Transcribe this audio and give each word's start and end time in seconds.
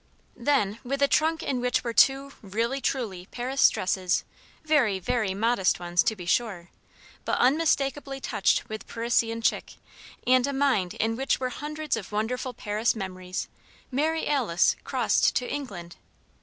Then, 0.39 0.79
with 0.83 1.03
a 1.03 1.07
trunk 1.07 1.43
in 1.43 1.61
which 1.61 1.83
were 1.83 1.93
two 1.93 2.31
"really, 2.41 2.81
truly" 2.81 3.27
Paris 3.27 3.69
dresses 3.69 4.23
very, 4.65 4.97
very 4.97 5.35
modest 5.35 5.79
ones, 5.79 6.01
to 6.01 6.15
be 6.15 6.25
sure, 6.25 6.71
but 7.23 7.37
unmistakably 7.37 8.19
touched 8.19 8.67
with 8.67 8.87
Parisian 8.87 9.43
chic 9.43 9.75
and 10.25 10.47
a 10.47 10.53
mind 10.53 10.95
in 10.95 11.15
which 11.15 11.39
were 11.39 11.49
hundreds 11.49 11.95
of 11.95 12.11
wonderful 12.11 12.51
Paris 12.55 12.95
memories, 12.95 13.47
Mary 13.91 14.25
Alice 14.27 14.75
crossed 14.83 15.35
to 15.35 15.47
England. 15.47 15.97